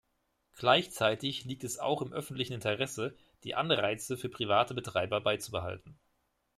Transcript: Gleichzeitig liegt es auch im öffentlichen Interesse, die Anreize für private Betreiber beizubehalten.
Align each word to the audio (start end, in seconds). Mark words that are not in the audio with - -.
Gleichzeitig 0.55 1.45
liegt 1.45 1.63
es 1.63 1.77
auch 1.77 2.01
im 2.01 2.11
öffentlichen 2.11 2.53
Interesse, 2.53 3.15
die 3.43 3.53
Anreize 3.53 4.17
für 4.17 4.29
private 4.29 4.73
Betreiber 4.73 5.21
beizubehalten. 5.21 5.95